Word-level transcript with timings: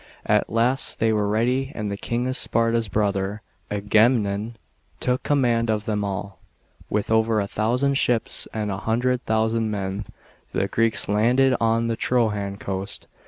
At 0.25 0.49
last 0.49 0.97
they 0.99 1.13
were 1.13 1.27
ready, 1.27 1.71
and 1.75 1.91
the 1.91 1.95
King 1.95 2.25
of 2.25 2.35
Sparta's 2.35 2.87
brother, 2.87 3.43
Aga 3.69 4.09
memnon, 4.09 4.55
took 4.99 5.21
command 5.21 5.69
of 5.69 5.85
them 5.85 6.03
all. 6.03 6.39
With 6.89 7.11
over 7.11 7.39
a 7.39 7.45
thousand 7.47 7.99
ships 7.99 8.47
and 8.51 8.71
a 8.71 8.77
hundred 8.79 9.23
thousand 9.25 9.69
men, 9.69 10.05
the 10.53 10.67
Greeks 10.67 11.07
landed 11.07 11.55
on 11.61 11.85
the 11.85 11.95
Trojan 11.95 12.57
coast. 12.57 13.05